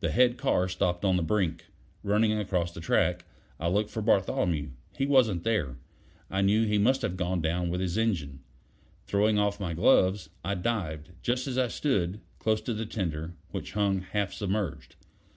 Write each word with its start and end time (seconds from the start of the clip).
The 0.00 0.10
head 0.10 0.38
car 0.38 0.66
stopped 0.66 1.04
on 1.04 1.16
the 1.16 1.22
brink. 1.22 1.66
Running 2.02 2.32
across 2.32 2.72
the 2.72 2.80
track, 2.80 3.24
I 3.60 3.68
looked 3.68 3.90
for 3.90 4.02
Bartholomew. 4.02 4.70
He 4.96 5.06
wasn't 5.06 5.44
there; 5.44 5.76
I 6.28 6.40
knew 6.40 6.64
he 6.66 6.78
must 6.78 7.00
have 7.02 7.16
gone 7.16 7.40
down 7.40 7.68
with 7.68 7.80
his 7.80 7.96
engine. 7.96 8.40
Throwing 9.06 9.38
off 9.38 9.60
my 9.60 9.74
gloves, 9.74 10.30
I 10.44 10.56
dived, 10.56 11.10
just 11.22 11.46
as 11.46 11.56
I 11.56 11.68
stood, 11.68 12.20
close 12.40 12.60
to 12.62 12.74
the 12.74 12.86
tender, 12.86 13.34
which 13.52 13.74
hung 13.74 14.00
half 14.00 14.32
submerged. 14.32 14.96